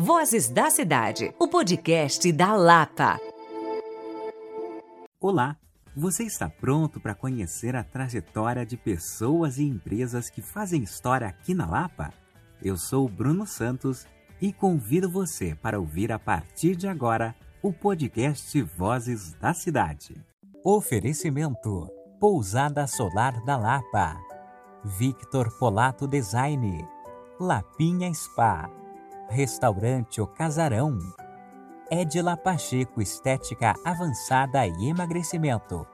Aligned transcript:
Vozes 0.00 0.48
da 0.48 0.70
Cidade, 0.70 1.34
o 1.40 1.48
podcast 1.48 2.30
da 2.30 2.54
Lapa. 2.54 3.18
Olá, 5.20 5.56
você 5.96 6.22
está 6.22 6.48
pronto 6.48 7.00
para 7.00 7.16
conhecer 7.16 7.74
a 7.74 7.82
trajetória 7.82 8.64
de 8.64 8.76
pessoas 8.76 9.58
e 9.58 9.64
empresas 9.64 10.30
que 10.30 10.40
fazem 10.40 10.84
história 10.84 11.26
aqui 11.26 11.52
na 11.52 11.66
Lapa? 11.66 12.12
Eu 12.62 12.76
sou 12.76 13.08
Bruno 13.08 13.44
Santos 13.44 14.06
e 14.40 14.52
convido 14.52 15.10
você 15.10 15.56
para 15.56 15.80
ouvir 15.80 16.12
a 16.12 16.18
partir 16.20 16.76
de 16.76 16.86
agora 16.86 17.34
o 17.60 17.72
podcast 17.72 18.62
Vozes 18.62 19.32
da 19.34 19.52
Cidade. 19.52 20.14
Oferecimento: 20.64 21.90
Pousada 22.20 22.86
Solar 22.86 23.44
da 23.44 23.56
Lapa, 23.56 24.16
Victor 24.84 25.58
Polato 25.58 26.06
Design, 26.06 26.86
Lapinha 27.40 28.14
Spa, 28.14 28.77
Restaurante 29.28 30.22
O 30.22 30.26
Casarão, 30.26 30.98
Edila 31.90 32.34
Pacheco 32.34 33.02
Estética 33.02 33.74
Avançada 33.84 34.66
e 34.66 34.88
Emagrecimento, 34.88 35.86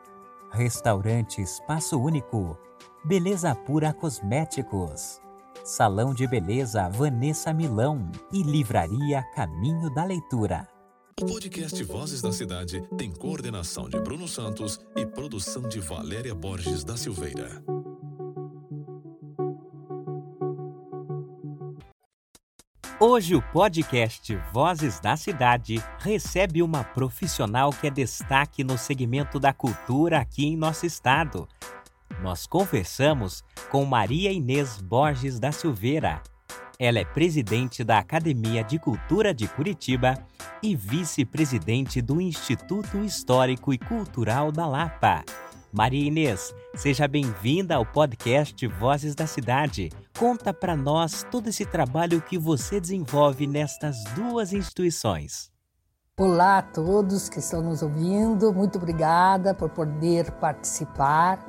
Restaurante 0.53 1.43
Espaço 1.43 2.01
Único, 2.01 2.57
Beleza 3.05 3.53
Pura 3.55 3.93
Cosméticos. 3.93 5.21
Salão 5.65 6.15
de 6.15 6.29
Beleza 6.29 6.89
Vanessa 6.89 7.53
Milão 7.53 8.11
e 8.33 8.43
Livraria 8.43 9.25
Caminho 9.35 9.93
da 9.93 10.05
Leitura. 10.05 10.69
O 11.21 11.27
podcast 11.27 11.83
Vozes 11.85 12.23
da 12.23 12.33
Cidade 12.33 12.87
tem 12.97 13.11
coordenação 13.11 13.89
de 13.89 13.99
Bruno 14.01 14.29
Santos 14.29 14.81
e 14.97 15.07
produção 15.07 15.63
de 15.63 15.81
Valéria 15.81 16.35
Borges 16.35 16.85
da 16.85 16.97
Silveira. 16.97 17.63
Hoje 23.01 23.35
o 23.35 23.43
podcast 23.43 24.37
Vozes 24.53 25.01
da 25.01 25.17
Cidade 25.17 25.83
recebe 25.99 26.63
uma 26.63 26.85
profissional 26.85 27.71
que 27.71 27.87
é 27.87 27.91
destaque 27.91 28.65
no 28.65 28.79
segmento 28.79 29.39
da 29.39 29.53
cultura 29.53 30.19
aqui 30.19 30.47
em 30.47 30.57
nosso 30.57 30.87
estado 30.87 31.49
nós 32.23 32.47
conversamos 32.47 33.45
com 33.71 33.85
Maria 33.85 34.33
Inês 34.33 34.81
Borges 34.81 35.39
da 35.39 35.53
Silveira. 35.53 36.23
Ela 36.79 36.99
é 36.99 37.05
presidente 37.05 37.85
da 37.85 37.99
Academia 37.99 38.65
de 38.65 38.79
Cultura 38.79 39.33
de 39.33 39.47
Curitiba 39.47 40.15
e 40.63 40.75
vice-presidente 40.75 42.01
do 42.01 42.21
Instituto 42.21 42.99
Histórico 43.05 43.73
e 43.73 43.79
Cultural 43.79 44.51
da 44.51 44.67
Lapa. 44.67 45.23
Maria 45.77 46.07
Inês, 46.07 46.55
seja 46.77 47.09
bem-vinda 47.09 47.75
ao 47.75 47.85
podcast 47.85 48.65
Vozes 48.79 49.13
da 49.17 49.27
Cidade. 49.27 49.91
Conta 50.17 50.55
para 50.55 50.77
nós 50.77 51.27
todo 51.33 51.49
esse 51.49 51.67
trabalho 51.67 52.23
que 52.23 52.39
você 52.39 52.81
desenvolve 52.81 53.45
nestas 53.45 53.97
duas 54.15 54.53
instituições. 54.53 55.51
Olá 56.17 56.59
a 56.59 56.63
todos 56.63 57.29
que 57.29 57.41
estão 57.41 57.61
nos 57.61 57.83
ouvindo, 57.83 58.53
muito 58.53 58.79
obrigada 58.79 59.53
por 59.53 59.69
poder 59.69 60.31
participar 60.35 61.45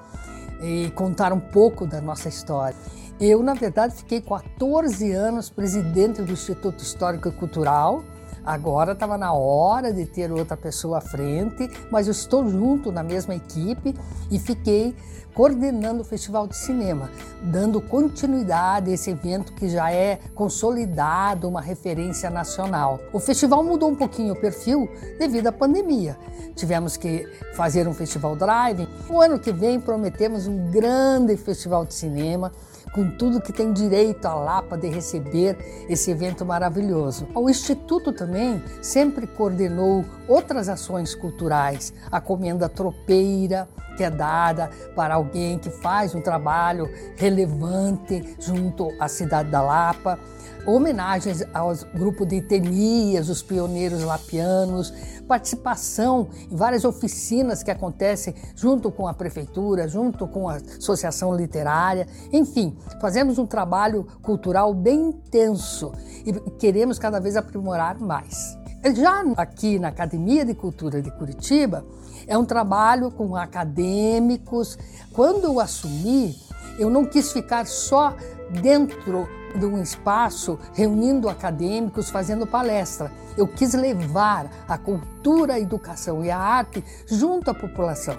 e 0.59 0.89
contar 0.95 1.31
um 1.31 1.39
pouco 1.39 1.85
da 1.85 2.01
nossa 2.01 2.27
história. 2.27 2.75
Eu, 3.19 3.43
na 3.43 3.53
verdade, 3.53 3.93
fiquei 3.93 4.21
14 4.21 5.11
anos 5.11 5.51
presidente 5.51 6.23
do 6.23 6.31
Instituto 6.31 6.81
Histórico 6.81 7.29
e 7.29 7.31
Cultural. 7.31 8.03
Agora 8.45 8.91
estava 8.91 9.17
na 9.17 9.33
hora 9.33 9.91
de 9.91 10.05
ter 10.05 10.31
outra 10.31 10.55
pessoa 10.55 10.99
à 10.99 11.01
frente, 11.01 11.67
mas 11.89 12.05
eu 12.05 12.11
estou 12.11 12.47
junto 12.47 12.91
na 12.91 13.01
mesma 13.01 13.33
equipe 13.33 13.95
e 14.29 14.37
fiquei 14.37 14.95
coordenando 15.33 16.01
o 16.01 16.05
Festival 16.05 16.47
de 16.47 16.55
Cinema, 16.55 17.09
dando 17.41 17.81
continuidade 17.81 18.89
a 18.89 18.93
esse 18.93 19.09
evento 19.09 19.51
que 19.53 19.67
já 19.67 19.91
é 19.91 20.19
consolidado, 20.33 21.49
uma 21.49 21.59
referência 21.59 22.29
nacional. 22.29 22.99
O 23.11 23.19
festival 23.19 23.63
mudou 23.63 23.89
um 23.89 23.95
pouquinho 23.95 24.33
o 24.33 24.39
perfil 24.39 24.87
devido 25.19 25.47
à 25.47 25.51
pandemia. 25.51 26.15
Tivemos 26.55 26.95
que 26.95 27.27
fazer 27.53 27.87
um 27.87 27.93
festival 27.93 28.35
drive. 28.35 28.87
O 29.09 29.19
ano 29.19 29.37
que 29.37 29.51
vem 29.51 29.79
prometemos 29.79 30.47
um 30.47 30.71
grande 30.71 31.35
festival 31.35 31.83
de 31.83 31.95
cinema 31.95 32.51
com 32.95 33.09
tudo 33.09 33.41
que 33.41 33.51
tem 33.51 33.73
direito 33.73 34.25
a 34.25 34.33
Lapa 34.33 34.77
de 34.77 34.87
receber 34.87 35.57
esse 35.89 36.09
evento 36.11 36.45
maravilhoso. 36.45 37.27
O 37.35 37.49
Instituto 37.49 38.13
também 38.13 38.63
sempre 38.81 39.27
coordenou 39.27 40.05
outras 40.29 40.69
ações 40.69 41.13
culturais, 41.13 41.93
a 42.09 42.21
comenda 42.21 42.69
tropeira, 42.69 43.67
que 43.97 44.03
é 44.03 44.09
dada 44.09 44.69
para 44.95 45.15
alguém 45.15 45.59
que 45.59 45.69
faz 45.69 46.15
um 46.15 46.21
trabalho 46.21 46.89
relevante 47.17 48.37
junto 48.39 48.89
à 48.97 49.09
cidade 49.09 49.49
da 49.49 49.61
Lapa 49.61 50.17
homenagens 50.65 51.43
aos 51.53 51.83
grupos 51.83 52.27
de 52.27 52.37
etnias, 52.37 53.29
os 53.29 53.41
pioneiros 53.41 54.03
lapianos, 54.03 54.93
participação 55.27 56.29
em 56.49 56.55
várias 56.55 56.85
oficinas 56.85 57.63
que 57.63 57.71
acontecem 57.71 58.33
junto 58.55 58.91
com 58.91 59.07
a 59.07 59.13
prefeitura, 59.13 59.87
junto 59.87 60.27
com 60.27 60.47
a 60.49 60.55
associação 60.55 61.35
literária, 61.35 62.07
enfim, 62.31 62.77
fazemos 63.01 63.37
um 63.37 63.45
trabalho 63.45 64.07
cultural 64.21 64.73
bem 64.73 65.09
intenso 65.09 65.91
e 66.25 66.33
queremos 66.51 66.99
cada 66.99 67.19
vez 67.19 67.35
aprimorar 67.35 67.99
mais. 67.99 68.57
Já 68.93 69.23
aqui 69.37 69.79
na 69.79 69.87
Academia 69.87 70.45
de 70.45 70.53
Cultura 70.53 71.01
de 71.01 71.09
Curitiba, 71.09 71.83
é 72.27 72.37
um 72.37 72.45
trabalho 72.45 73.09
com 73.09 73.35
acadêmicos. 73.35 74.77
Quando 75.11 75.45
eu 75.45 75.59
assumi, 75.59 76.35
eu 76.77 76.89
não 76.89 77.05
quis 77.05 77.31
ficar 77.31 77.65
só 77.65 78.15
dentro 78.61 79.27
de 79.57 79.65
um 79.65 79.81
espaço 79.81 80.59
reunindo 80.73 81.29
acadêmicos, 81.29 82.09
fazendo 82.09 82.45
palestra. 82.45 83.11
Eu 83.37 83.47
quis 83.47 83.73
levar 83.73 84.49
a 84.67 84.77
cultura, 84.77 85.55
a 85.55 85.59
educação 85.59 86.23
e 86.23 86.31
a 86.31 86.37
arte 86.37 86.83
junto 87.07 87.49
à 87.49 87.53
população. 87.53 88.17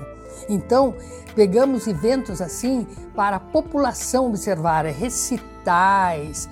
Então, 0.49 0.95
pegamos 1.35 1.87
eventos 1.87 2.41
assim 2.41 2.87
para 3.15 3.37
a 3.37 3.41
população 3.41 4.27
observar, 4.27 4.85
recitais, 4.87 6.49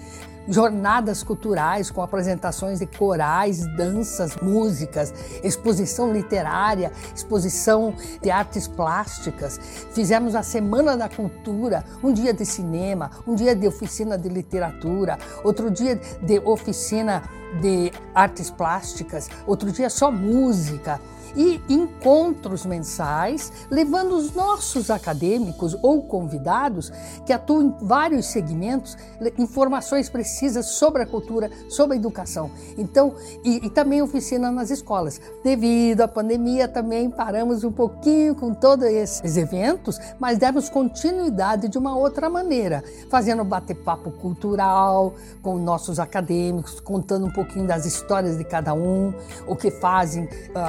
jornadas 0.49 1.23
culturais 1.23 1.91
com 1.91 2.03
apresentações 2.03 2.79
de 2.79 2.87
corais, 2.87 3.67
danças, 3.77 4.37
músicas, 4.37 5.13
exposição 5.43 6.13
literária, 6.13 6.93
exposição 7.15 7.95
de 8.23 8.31
artes 8.31 8.69
plásticas. 8.69 9.59
Fizemos 9.93 10.35
a 10.35 10.43
Semana 10.43 10.97
da 10.97 11.09
Cultura, 11.09 11.85
um 12.03 12.13
dia 12.13 12.33
de 12.33 12.45
cinema, 12.45 13.11
um 13.27 13.35
dia 13.35 13.55
de 13.55 13.67
oficina 13.67 14.19
de 14.19 14.29
literatura, 14.29 15.19
outro 15.43 15.71
dia 15.71 15.97
de 16.23 16.39
oficina 16.41 17.23
de 17.61 17.93
artes 18.15 18.51
plásticas, 18.51 19.31
outro 19.47 19.71
dia 19.71 19.89
só 19.89 20.11
música 20.11 21.01
e 21.35 21.61
encontros 21.69 22.65
mensais, 22.65 23.53
levando 23.71 24.15
os 24.17 24.35
nossos 24.35 24.91
acadêmicos 24.91 25.77
ou 25.83 26.03
convidados 26.03 26.93
que 27.27 27.33
atuam 27.33 27.63
em 27.63 27.75
vários 27.81 28.27
segmentos, 28.27 28.97
informações 29.39 30.09
precisas 30.09 30.67
sobre 30.67 31.03
a 31.03 31.07
cultura, 31.07 31.51
sobre 31.69 31.97
a 31.97 31.99
educação. 31.99 32.51
Então, 32.77 33.15
e, 33.45 33.67
e 33.67 33.71
também 33.71 34.03
oficina 34.03 34.51
nas 34.51 34.71
escolas. 34.71 35.21
Devido 35.43 36.03
à 36.03 36.09
pandemia, 36.09 36.69
também 36.69 37.11
paramos 37.11 37.65
um 37.65 37.73
pouquinho 37.73 38.35
com 38.35 38.53
todos 38.55 38.87
esses 38.87 39.37
eventos, 39.37 39.99
mas 40.19 40.39
demos 40.39 40.69
continuidade 40.69 41.69
de 41.69 41.79
uma 41.79 41.97
outra 41.97 42.29
maneira, 42.29 42.85
fazendo 43.09 43.45
bate-papo 43.45 44.11
cultural 44.11 45.15
com 45.43 45.57
nossos 45.59 45.99
acadêmicos, 45.99 46.81
contando 46.81 47.27
um 47.27 47.31
pouquinho 47.31 47.67
das 47.67 47.85
histórias 47.85 48.37
de 48.37 48.45
cada 48.45 48.75
um, 48.75 49.13
o 49.47 49.57
que 49.57 49.71
fazem, 49.71 50.29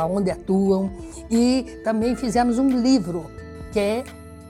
onde 0.10 0.32
atuam 0.32 0.45
atuam. 0.46 0.92
E 1.30 1.82
também 1.84 2.16
fizemos 2.16 2.60
um 2.60 2.70
livro 2.70 3.30
que 3.74 3.80
é 3.80 4.04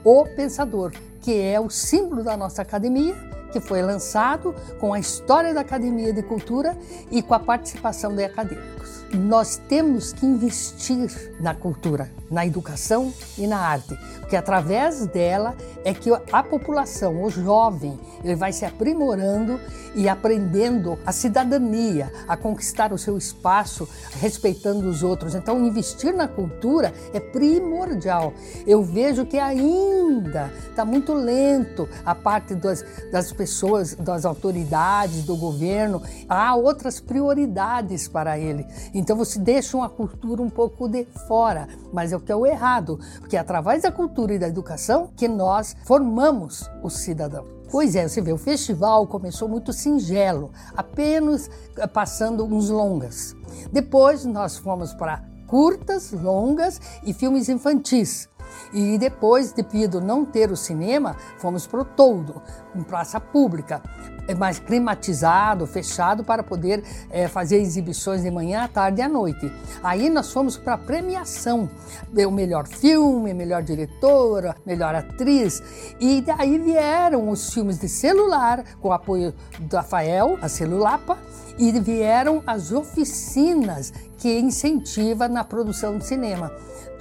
O 0.04 0.24
Pensador, 0.24 0.92
que 1.22 1.40
é 1.40 1.58
o 1.58 1.68
símbolo 1.70 2.22
da 2.22 2.36
nossa 2.36 2.62
academia, 2.62 3.16
que 3.56 3.60
foi 3.60 3.80
lançado 3.80 4.54
com 4.78 4.92
a 4.92 5.00
história 5.00 5.54
da 5.54 5.62
Academia 5.62 6.12
de 6.12 6.22
Cultura 6.22 6.76
e 7.10 7.22
com 7.22 7.32
a 7.32 7.40
participação 7.40 8.14
de 8.14 8.22
acadêmicos. 8.22 9.06
Nós 9.14 9.56
temos 9.68 10.12
que 10.12 10.26
investir 10.26 11.32
na 11.40 11.54
cultura, 11.54 12.10
na 12.30 12.44
educação 12.44 13.14
e 13.38 13.46
na 13.46 13.58
arte, 13.58 13.96
porque 14.20 14.36
através 14.36 15.06
dela 15.06 15.56
é 15.84 15.94
que 15.94 16.10
a 16.32 16.42
população, 16.42 17.22
o 17.22 17.30
jovem, 17.30 17.98
ele 18.22 18.34
vai 18.34 18.52
se 18.52 18.64
aprimorando 18.64 19.58
e 19.94 20.08
aprendendo 20.08 20.98
a 21.06 21.12
cidadania, 21.12 22.12
a 22.28 22.36
conquistar 22.36 22.92
o 22.92 22.98
seu 22.98 23.16
espaço, 23.16 23.88
respeitando 24.20 24.88
os 24.88 25.02
outros. 25.02 25.34
Então, 25.34 25.64
investir 25.64 26.14
na 26.14 26.28
cultura 26.28 26.92
é 27.14 27.20
primordial. 27.20 28.34
Eu 28.66 28.82
vejo 28.82 29.24
que 29.24 29.38
ainda 29.38 30.52
está 30.68 30.84
muito 30.84 31.14
lento 31.14 31.88
a 32.04 32.14
parte 32.14 32.54
das, 32.54 32.84
das 33.10 33.32
pessoas 33.32 33.45
pessoas, 33.46 33.94
das 33.94 34.24
autoridades, 34.24 35.22
do 35.22 35.36
governo, 35.36 36.02
há 36.28 36.56
outras 36.56 36.98
prioridades 36.98 38.08
para 38.08 38.36
ele. 38.36 38.66
Então 38.92 39.16
você 39.16 39.38
deixa 39.38 39.76
uma 39.76 39.88
cultura 39.88 40.42
um 40.42 40.50
pouco 40.50 40.88
de 40.88 41.04
fora, 41.28 41.68
mas 41.92 42.12
é 42.12 42.16
o 42.16 42.20
que 42.20 42.32
é 42.32 42.34
o 42.34 42.44
errado, 42.44 42.98
porque 43.20 43.36
é 43.36 43.38
através 43.38 43.84
da 43.84 43.92
cultura 43.92 44.34
e 44.34 44.38
da 44.38 44.48
educação 44.48 45.10
que 45.16 45.28
nós 45.28 45.76
formamos 45.84 46.68
o 46.82 46.90
cidadão. 46.90 47.44
Pois 47.70 47.94
é, 47.94 48.08
você 48.08 48.20
vê, 48.20 48.32
o 48.32 48.38
festival 48.38 49.06
começou 49.06 49.48
muito 49.48 49.72
singelo, 49.72 50.50
apenas 50.76 51.48
eh, 51.76 51.86
passando 51.86 52.44
uns 52.44 52.68
longas. 52.68 53.36
Depois 53.72 54.24
nós 54.24 54.56
fomos 54.56 54.92
para 54.92 55.22
curtas, 55.46 56.10
longas 56.10 56.80
e 57.04 57.12
filmes 57.12 57.48
infantis. 57.48 58.28
E 58.72 58.98
depois, 58.98 59.52
devido 59.52 60.00
não 60.00 60.24
ter 60.24 60.50
o 60.50 60.56
cinema, 60.56 61.16
fomos 61.38 61.66
para 61.66 61.80
o 61.80 61.84
Toldo, 61.84 62.42
em 62.74 62.82
praça 62.82 63.20
pública, 63.20 63.82
é 64.28 64.34
mais 64.34 64.58
climatizado, 64.58 65.66
fechado, 65.66 66.24
para 66.24 66.42
poder 66.42 66.82
é, 67.10 67.28
fazer 67.28 67.58
exibições 67.58 68.22
de 68.22 68.30
manhã, 68.30 68.64
à 68.64 68.68
tarde 68.68 69.00
e 69.00 69.02
à 69.02 69.08
noite. 69.08 69.52
Aí 69.82 70.10
nós 70.10 70.32
fomos 70.32 70.56
para 70.56 70.74
a 70.74 70.78
premiação, 70.78 71.70
o 72.12 72.30
melhor 72.30 72.66
filme, 72.66 73.32
melhor 73.32 73.62
diretora, 73.62 74.56
melhor 74.66 74.94
atriz. 74.94 75.62
E 76.00 76.20
daí 76.20 76.58
vieram 76.58 77.28
os 77.28 77.52
filmes 77.52 77.78
de 77.78 77.88
celular, 77.88 78.64
com 78.80 78.88
o 78.88 78.92
apoio 78.92 79.32
do 79.60 79.76
Rafael, 79.76 80.38
a 80.42 80.48
Celulapa, 80.48 81.18
e 81.58 81.72
vieram 81.80 82.42
as 82.46 82.72
oficinas 82.72 83.92
que 84.18 84.38
incentiva 84.38 85.28
na 85.28 85.44
produção 85.44 85.96
de 85.96 86.04
cinema 86.04 86.52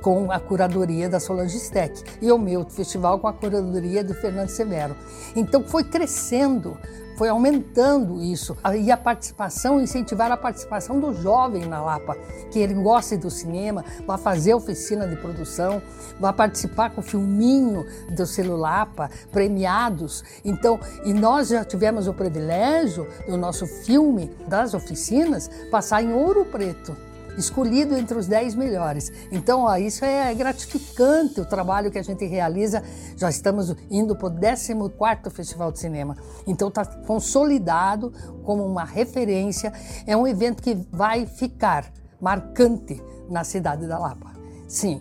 com 0.06 0.31
a 0.31 0.40
curadoria 0.40 1.10
da 1.10 1.19
Solange 1.19 1.57
Steck 1.57 2.04
e 2.22 2.31
o 2.31 2.38
meu 2.38 2.63
festival 2.63 3.18
com 3.18 3.28
a 3.28 3.34
curadoria 3.34 4.04
do 4.04 4.13
Fernando 4.13 4.50
Severo. 4.50 4.96
Então 5.36 5.63
foi 5.63 5.84
crescendo, 5.84 6.78
foi 7.18 7.28
aumentando 7.28 8.22
isso 8.22 8.56
e 8.80 8.92
a 8.92 8.98
participação, 8.98 9.81
incentivar 9.81 10.31
a 10.31 10.38
participação 10.38 11.00
do 11.00 11.12
jovem 11.12 11.66
na 11.66 11.81
Lapa, 11.81 12.16
que 12.52 12.60
ele 12.60 12.75
goste 12.75 13.18
do 13.18 13.31
cinema, 13.31 13.84
vai 14.06 14.19
fazer 14.19 14.54
oficina 14.54 15.07
de 15.07 15.16
produção, 15.16 15.81
vai 16.19 16.34
participar 16.34 16.92
com 16.92 17.02
o 17.02 17.04
filminho 17.04 17.84
do 18.12 18.28
Celulapa, 18.28 19.10
premiados. 19.31 20.24
Então, 20.46 20.80
e 21.04 21.16
nós 21.16 21.48
já 21.48 21.66
tivemos 21.66 22.07
o 22.07 22.13
privilégio 22.13 23.07
do 23.28 23.36
nosso 23.38 23.66
filme 23.66 24.30
das 24.48 24.75
oficinas 24.75 25.50
passar 25.72 26.04
em 26.04 26.13
Ouro 26.13 26.46
Preto 26.46 26.96
escolhido 27.37 27.97
entre 27.97 28.17
os 28.17 28.27
10 28.27 28.55
melhores. 28.55 29.11
Então, 29.31 29.61
ó, 29.61 29.75
isso 29.77 30.03
é 30.03 30.33
gratificante 30.33 31.39
o 31.39 31.45
trabalho 31.45 31.91
que 31.91 31.99
a 31.99 32.03
gente 32.03 32.25
realiza. 32.25 32.83
Já 33.15 33.29
estamos 33.29 33.75
indo 33.89 34.15
para 34.15 34.27
o 34.27 34.31
14º 34.31 35.29
Festival 35.29 35.71
de 35.71 35.79
Cinema. 35.79 36.15
Então, 36.47 36.69
está 36.69 36.85
consolidado 36.85 38.13
como 38.43 38.65
uma 38.65 38.83
referência. 38.83 39.71
É 40.05 40.15
um 40.15 40.27
evento 40.27 40.61
que 40.61 40.75
vai 40.91 41.25
ficar 41.25 41.91
marcante 42.19 43.01
na 43.29 43.43
cidade 43.43 43.87
da 43.87 43.97
Lapa. 43.97 44.33
Sim, 44.67 44.99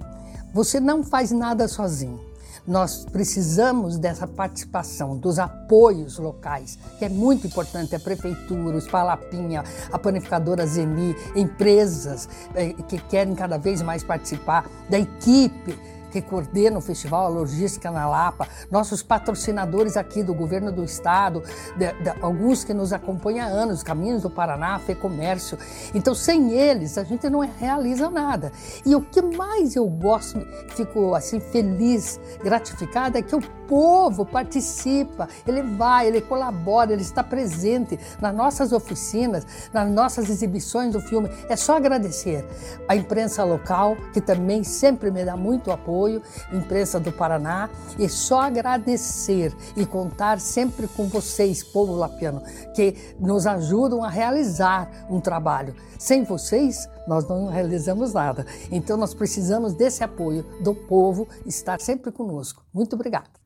você 0.52 0.78
não 0.78 1.02
faz 1.02 1.30
nada 1.30 1.66
sozinho. 1.68 2.20
Nós 2.66 3.04
precisamos 3.04 3.98
dessa 3.98 4.26
participação, 4.26 5.18
dos 5.18 5.38
apoios 5.38 6.18
locais, 6.18 6.78
que 6.98 7.04
é 7.04 7.08
muito 7.10 7.46
importante. 7.46 7.94
A 7.94 8.00
prefeitura, 8.00 8.76
os 8.78 8.88
Palapinha, 8.88 9.62
a 9.92 9.98
panificadora 9.98 10.66
Zeni, 10.66 11.14
empresas 11.36 12.26
eh, 12.54 12.72
que 12.88 12.96
querem 12.96 13.34
cada 13.34 13.58
vez 13.58 13.82
mais 13.82 14.02
participar, 14.02 14.66
da 14.88 14.98
equipe 14.98 15.78
que 16.14 16.22
coordena 16.22 16.78
o 16.78 16.80
festival, 16.80 17.32
logística 17.32 17.90
na 17.90 18.08
Lapa, 18.08 18.46
nossos 18.70 19.02
patrocinadores 19.02 19.96
aqui 19.96 20.22
do 20.22 20.32
governo 20.32 20.70
do 20.70 20.84
estado, 20.84 21.42
de, 21.76 21.92
de, 21.92 22.14
alguns 22.22 22.62
que 22.62 22.72
nos 22.72 22.92
acompanham 22.92 23.44
há 23.44 23.50
anos, 23.50 23.82
Caminhos 23.82 24.22
do 24.22 24.30
Paraná, 24.30 24.80
Comércio. 25.00 25.58
Então, 25.92 26.14
sem 26.14 26.52
eles, 26.52 26.96
a 26.96 27.02
gente 27.02 27.28
não 27.28 27.40
realiza 27.40 28.08
nada. 28.08 28.52
E 28.86 28.94
o 28.94 29.00
que 29.00 29.20
mais 29.20 29.74
eu 29.74 29.88
gosto, 29.88 30.40
fico 30.68 31.16
assim 31.16 31.40
feliz, 31.40 32.20
gratificada, 32.44 33.18
é 33.18 33.22
que 33.22 33.34
o 33.34 33.40
povo 33.66 34.24
participa, 34.24 35.28
ele 35.46 35.62
vai, 35.62 36.06
ele 36.06 36.20
colabora, 36.20 36.92
ele 36.92 37.02
está 37.02 37.24
presente 37.24 37.98
nas 38.20 38.34
nossas 38.34 38.72
oficinas, 38.72 39.46
nas 39.72 39.90
nossas 39.90 40.30
exibições 40.30 40.92
do 40.92 41.00
filme. 41.00 41.28
É 41.48 41.56
só 41.56 41.76
agradecer 41.76 42.44
a 42.86 42.94
imprensa 42.94 43.42
local, 43.42 43.96
que 44.12 44.20
também 44.20 44.62
sempre 44.62 45.10
me 45.10 45.24
dá 45.24 45.36
muito 45.36 45.72
apoio 45.72 46.03
apoio, 46.04 46.22
imprensa 46.52 47.00
do 47.00 47.10
Paraná, 47.10 47.70
e 47.98 48.08
só 48.08 48.42
agradecer 48.42 49.54
e 49.76 49.86
contar 49.86 50.38
sempre 50.40 50.86
com 50.86 51.08
vocês, 51.08 51.62
povo 51.62 51.94
lapiano, 51.94 52.42
que 52.74 53.14
nos 53.18 53.46
ajudam 53.46 54.04
a 54.04 54.08
realizar 54.08 54.90
um 55.08 55.20
trabalho. 55.20 55.74
Sem 55.98 56.24
vocês, 56.24 56.88
nós 57.08 57.26
não 57.26 57.48
realizamos 57.48 58.12
nada. 58.12 58.46
Então 58.70 58.96
nós 58.96 59.14
precisamos 59.14 59.72
desse 59.72 60.04
apoio 60.04 60.44
do 60.60 60.74
povo 60.74 61.26
estar 61.46 61.80
sempre 61.80 62.12
conosco. 62.12 62.62
Muito 62.72 62.94
obrigada. 62.94 63.44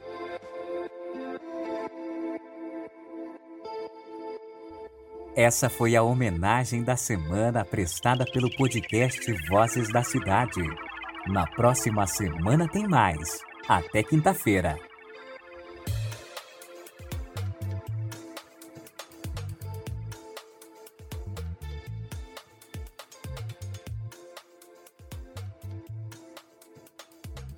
Essa 5.36 5.70
foi 5.70 5.94
a 5.94 6.02
homenagem 6.02 6.82
da 6.82 6.96
semana 6.96 7.64
prestada 7.64 8.24
pelo 8.24 8.50
podcast 8.56 9.32
Vozes 9.48 9.88
da 9.92 10.02
Cidade. 10.02 10.87
Na 11.28 11.46
próxima 11.46 12.06
semana 12.06 12.66
tem 12.66 12.88
mais. 12.88 13.42
Até 13.68 14.02
quinta-feira. 14.02 14.78